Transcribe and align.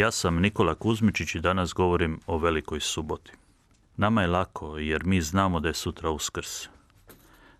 Ja 0.00 0.10
sam 0.10 0.40
Nikola 0.40 0.74
Kuzmičić 0.74 1.34
i 1.34 1.40
danas 1.40 1.74
govorim 1.74 2.20
o 2.26 2.38
Velikoj 2.38 2.80
suboti. 2.80 3.32
Nama 3.96 4.22
je 4.22 4.28
lako 4.28 4.78
jer 4.78 5.04
mi 5.04 5.20
znamo 5.20 5.60
da 5.60 5.68
je 5.68 5.74
sutra 5.74 6.10
uskrs. 6.10 6.68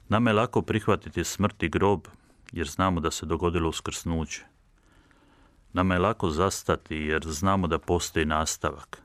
Nama 0.09 0.31
je 0.31 0.35
lako 0.35 0.63
prihvatiti 0.63 1.25
smrt 1.25 1.63
i 1.63 1.69
grob 1.69 2.01
jer 2.53 2.69
znamo 2.69 3.01
da 3.01 3.11
se 3.11 3.27
dogodilo 3.27 3.69
uskrsnuće. 3.69 4.45
Nama 5.73 5.95
je 5.95 6.01
lako 6.01 6.31
zastati 6.31 6.97
jer 6.97 7.23
znamo 7.27 7.67
da 7.67 7.79
postoji 7.79 8.25
nastavak. 8.25 9.03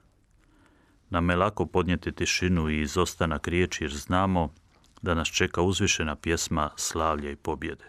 Nama 1.10 1.34
je 1.34 1.38
lako 1.38 1.66
podnijeti 1.66 2.12
tišinu 2.12 2.70
i 2.70 2.82
izostanak 2.82 3.48
riječi 3.48 3.84
jer 3.84 3.94
znamo 3.94 4.54
da 5.02 5.14
nas 5.14 5.28
čeka 5.28 5.62
uzvišena 5.62 6.16
pjesma 6.16 6.70
slavlja 6.76 7.32
i 7.32 7.36
pobjede. 7.36 7.86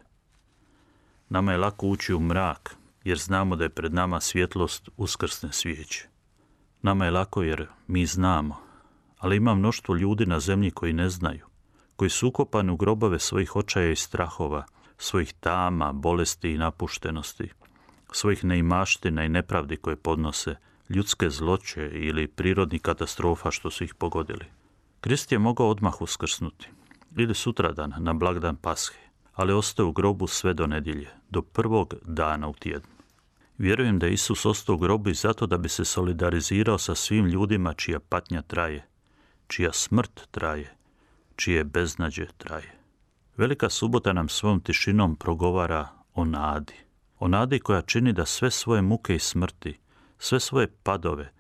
Nama 1.29 1.53
je 1.53 1.59
lako 1.59 1.87
ući 1.87 2.15
u 2.15 2.21
mrak 2.21 2.77
jer 3.07 3.19
znamo 3.19 3.57
da 3.57 3.65
je 3.65 3.71
pred 3.71 3.95
nama 3.95 4.21
svjetlost 4.21 4.89
uskrsne 4.97 5.53
svijeće. 5.53 6.09
Nama 6.83 7.05
je 7.05 7.11
lako 7.11 7.43
jer 7.43 7.67
mi 7.87 8.07
znamo, 8.07 8.57
ali 9.19 9.37
ima 9.37 9.55
mnoštvo 9.55 9.95
ljudi 9.95 10.27
na 10.27 10.41
zemlji 10.41 10.71
koji 10.71 10.93
ne 10.93 11.09
znaju, 11.09 11.47
koji 11.97 12.11
su 12.11 12.29
ukopani 12.29 12.73
u 12.73 12.77
grobove 12.77 13.19
svojih 13.19 13.57
očaja 13.57 13.91
i 13.91 13.97
strahova, 13.97 14.65
svojih 14.99 15.33
tama, 15.33 15.93
bolesti 15.93 16.51
i 16.51 16.59
napuštenosti, 16.59 17.49
svojih 18.13 18.45
neimaština 18.45 19.25
i 19.25 19.29
nepravdi 19.29 19.77
koje 19.77 19.97
podnose, 19.97 20.57
ljudske 20.89 21.31
zloće 21.31 21.91
ili 21.93 22.29
prirodnih 22.29 22.83
katastrofa 22.83 23.51
što 23.51 23.71
su 23.71 23.85
ih 23.85 23.95
pogodili. 23.95 24.45
Krist 25.01 25.33
je 25.33 25.39
mogao 25.39 25.71
odmah 25.71 26.03
uskrsnuti, 26.03 26.69
ili 27.17 27.35
sutradan 27.35 27.95
na 27.99 28.13
blagdan 28.13 28.57
Pashe, 28.57 28.99
ali 29.35 29.53
ostaje 29.53 29.87
u 29.87 29.93
grobu 29.93 30.27
sve 30.27 30.55
do 30.55 30.67
nedjelje, 30.67 31.11
do 31.31 31.43
prvog 31.43 31.95
dana 32.05 32.49
u 32.49 32.55
tjednu. 32.55 32.96
Vjerujem 33.59 33.99
da 33.99 34.07
Isus 34.07 34.47
ostao 34.47 34.75
u 34.75 34.79
grobu 34.79 35.13
zato 35.15 35.47
da 35.47 35.59
bi 35.59 35.69
se 35.69 35.85
solidarizirao 35.85 36.79
sa 36.79 36.95
svim 36.95 37.27
ljudima 37.27 37.75
čija 37.75 38.01
patnja 38.01 38.43
traje, 38.43 38.87
čija 39.47 39.73
smrt 39.73 40.29
traje, 40.31 40.77
čije 41.37 41.65
beznađe 41.65 42.27
traje. 42.39 42.75
Velika 43.37 43.71
subota 43.71 44.13
nam 44.13 44.29
svojom 44.29 44.61
tišinom 44.61 45.17
progovara 45.17 45.89
o 46.15 46.25
nadi. 46.25 46.75
O 47.19 47.29
nadi 47.29 47.59
koja 47.59 47.83
čini 47.83 48.13
da 48.13 48.27
sve 48.27 48.51
svoje 48.51 48.83
muke 48.83 49.15
i 49.15 49.19
smrti, 49.19 49.79
sve 50.19 50.41
svoje 50.41 50.67
padove, 50.83 51.33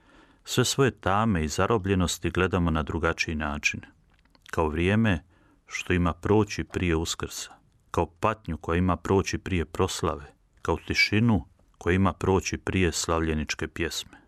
sve 0.44 0.64
svoje 0.64 0.91
tame 0.91 1.44
i 1.44 1.48
zarobljenosti 1.48 2.31
gledamo 2.31 2.70
na 2.70 2.83
drugačiji 2.83 3.34
način. 3.34 3.81
Kao 4.50 4.69
vrijeme 4.69 5.25
što 5.67 5.92
ima 5.92 6.12
proći 6.12 6.64
prije 6.64 6.97
uskrsa, 6.97 7.53
kao 7.91 8.06
patnju 8.06 8.56
koja 8.56 8.78
ima 8.78 8.97
proći 8.97 9.39
prije 9.39 9.64
proslave, 9.64 10.34
kao 10.62 10.77
tišinu 10.87 11.44
koja 11.86 11.94
ima 11.94 12.12
proći 12.12 12.58
prije 12.58 12.92
slavljeničke 12.92 13.68
pjesme. 13.68 14.18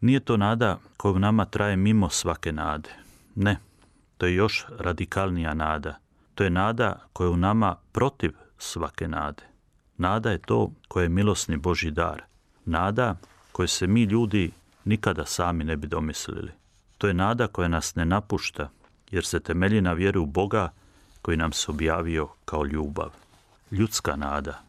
Nije 0.00 0.20
to 0.20 0.36
nada 0.36 0.78
koja 0.96 1.12
u 1.12 1.18
nama 1.18 1.44
traje 1.44 1.76
mimo 1.76 2.10
svake 2.10 2.52
nade. 2.52 2.90
Ne, 3.34 3.58
to 4.18 4.26
je 4.26 4.34
još 4.34 4.66
radikalnija 4.78 5.54
nada. 5.54 5.98
To 6.34 6.44
je 6.44 6.50
nada 6.50 7.06
koja 7.12 7.30
u 7.30 7.36
nama 7.36 7.76
protiv 7.92 8.32
svake 8.58 9.08
nade. 9.08 9.42
Nada 9.96 10.30
je 10.30 10.38
to 10.38 10.70
koje 10.88 11.04
je 11.04 11.08
milosni 11.08 11.56
Boži 11.56 11.90
dar. 11.90 12.22
Nada 12.64 13.16
koje 13.52 13.68
se 13.68 13.86
mi 13.86 14.02
ljudi 14.02 14.50
nikada 14.84 15.26
sami 15.26 15.64
ne 15.64 15.76
bi 15.76 15.86
domislili. 15.86 16.52
To 16.98 17.06
je 17.06 17.14
nada 17.14 17.46
koja 17.46 17.68
nas 17.68 17.94
ne 17.94 18.04
napušta, 18.04 18.70
jer 19.10 19.24
se 19.24 19.40
temelji 19.40 19.80
na 19.80 19.92
vjeru 19.92 20.22
u 20.22 20.26
Boga 20.26 20.72
koji 21.22 21.36
nam 21.36 21.52
se 21.52 21.70
objavio 21.70 22.28
kao 22.44 22.64
ljubav. 22.64 23.10
Ljudska 23.70 24.16
nada, 24.16 24.63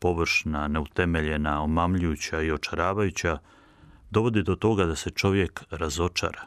površna, 0.00 0.68
neutemeljena, 0.68 1.62
omamljujuća 1.62 2.42
i 2.42 2.52
očaravajuća, 2.52 3.38
dovodi 4.10 4.42
do 4.42 4.56
toga 4.56 4.84
da 4.84 4.96
se 4.96 5.10
čovjek 5.10 5.62
razočara. 5.70 6.46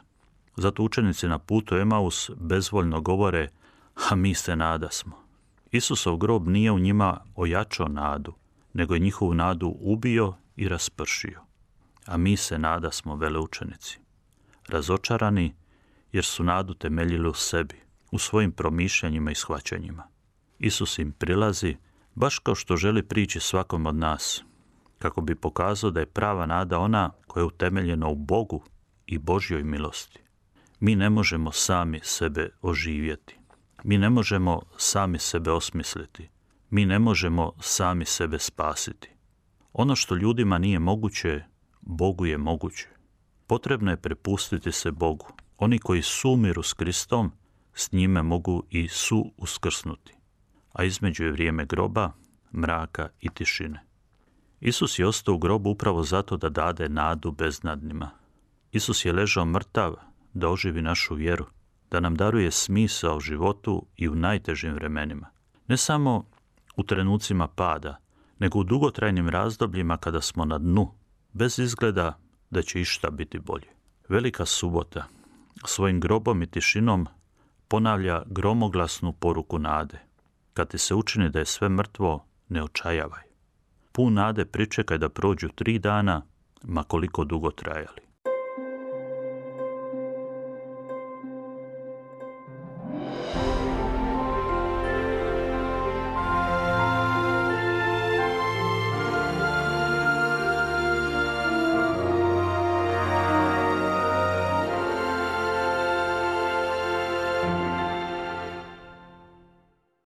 Zato 0.56 0.82
učenici 0.82 1.28
na 1.28 1.38
putu 1.38 1.76
Emaus 1.76 2.30
bezvoljno 2.36 3.00
govore, 3.00 3.48
a 4.10 4.14
mi 4.14 4.34
se 4.34 4.56
nada 4.56 4.90
smo. 4.90 5.24
Isusov 5.70 6.16
grob 6.16 6.48
nije 6.48 6.72
u 6.72 6.78
njima 6.78 7.20
ojačao 7.34 7.88
nadu, 7.88 8.34
nego 8.72 8.94
je 8.94 9.00
njihovu 9.00 9.34
nadu 9.34 9.76
ubio 9.80 10.34
i 10.56 10.68
raspršio. 10.68 11.40
A 12.06 12.16
mi 12.16 12.36
se 12.36 12.58
nada 12.58 12.90
smo 12.90 13.16
veleučenici. 13.16 13.98
Razočarani 14.68 15.54
jer 16.12 16.24
su 16.24 16.44
nadu 16.44 16.74
temeljili 16.74 17.28
u 17.28 17.34
sebi, 17.34 17.74
u 18.10 18.18
svojim 18.18 18.52
promišljanjima 18.52 19.30
i 19.30 19.34
shvaćanjima. 19.34 20.02
Isus 20.58 20.98
im 20.98 21.12
prilazi 21.12 21.76
baš 22.14 22.38
kao 22.38 22.54
što 22.54 22.76
želi 22.76 23.02
prići 23.02 23.40
svakom 23.40 23.86
od 23.86 23.94
nas, 23.94 24.44
kako 24.98 25.20
bi 25.20 25.34
pokazao 25.34 25.90
da 25.90 26.00
je 26.00 26.06
prava 26.06 26.46
nada 26.46 26.78
ona 26.78 27.10
koja 27.26 27.42
je 27.42 27.46
utemeljena 27.46 28.08
u 28.08 28.14
Bogu 28.14 28.62
i 29.06 29.18
Božjoj 29.18 29.62
milosti. 29.62 30.20
Mi 30.80 30.96
ne 30.96 31.10
možemo 31.10 31.52
sami 31.52 32.00
sebe 32.02 32.50
oživjeti. 32.62 33.38
Mi 33.84 33.98
ne 33.98 34.10
možemo 34.10 34.62
sami 34.76 35.18
sebe 35.18 35.50
osmisliti. 35.50 36.28
Mi 36.70 36.86
ne 36.86 36.98
možemo 36.98 37.52
sami 37.60 38.04
sebe 38.04 38.38
spasiti. 38.38 39.10
Ono 39.72 39.96
što 39.96 40.14
ljudima 40.14 40.58
nije 40.58 40.78
moguće, 40.78 41.44
Bogu 41.80 42.26
je 42.26 42.38
moguće. 42.38 42.88
Potrebno 43.46 43.90
je 43.90 43.96
prepustiti 43.96 44.72
se 44.72 44.90
Bogu. 44.90 45.26
Oni 45.58 45.78
koji 45.78 46.02
sumiru 46.02 46.62
s 46.62 46.72
Kristom, 46.72 47.32
s 47.74 47.92
njime 47.92 48.22
mogu 48.22 48.62
i 48.70 48.88
su 48.88 49.32
uskrsnuti 49.36 50.13
a 50.74 50.84
između 50.84 51.24
je 51.24 51.32
vrijeme 51.32 51.64
groba, 51.64 52.10
mraka 52.52 53.08
i 53.20 53.28
tišine. 53.28 53.80
Isus 54.60 54.98
je 54.98 55.06
ostao 55.06 55.34
u 55.34 55.38
grobu 55.38 55.70
upravo 55.70 56.02
zato 56.02 56.36
da 56.36 56.48
dade 56.48 56.88
nadu 56.88 57.32
beznadnima. 57.32 58.10
Isus 58.72 59.04
je 59.04 59.12
ležao 59.12 59.44
mrtav 59.44 59.94
da 60.34 60.48
oživi 60.48 60.82
našu 60.82 61.14
vjeru, 61.14 61.46
da 61.90 62.00
nam 62.00 62.16
daruje 62.16 62.50
smisao 62.50 63.20
životu 63.20 63.86
i 63.96 64.08
u 64.08 64.14
najtežim 64.14 64.74
vremenima. 64.74 65.30
Ne 65.68 65.76
samo 65.76 66.26
u 66.76 66.82
trenucima 66.82 67.48
pada, 67.48 67.96
nego 68.38 68.58
u 68.58 68.64
dugotrajnim 68.64 69.28
razdobljima 69.28 69.96
kada 69.96 70.20
smo 70.20 70.44
na 70.44 70.58
dnu, 70.58 70.94
bez 71.32 71.58
izgleda 71.58 72.18
da 72.50 72.62
će 72.62 72.80
išta 72.80 73.10
biti 73.10 73.38
bolje. 73.38 73.68
Velika 74.08 74.46
subota 74.46 75.04
svojim 75.64 76.00
grobom 76.00 76.42
i 76.42 76.46
tišinom 76.46 77.06
ponavlja 77.68 78.22
gromoglasnu 78.26 79.12
poruku 79.12 79.58
nade. 79.58 79.98
Kad 80.54 80.68
ti 80.68 80.78
se 80.78 80.94
učini 80.94 81.30
da 81.30 81.38
je 81.38 81.44
sve 81.44 81.68
mrtvo, 81.68 82.24
ne 82.48 82.62
očajavaj. 82.62 83.22
Pun 83.92 84.14
nade 84.14 84.44
pričekaj 84.44 84.98
da 84.98 85.08
prođu 85.08 85.48
tri 85.48 85.78
dana, 85.78 86.22
ma 86.62 86.82
koliko 86.82 87.24
dugo 87.24 87.50
trajali. 87.50 88.03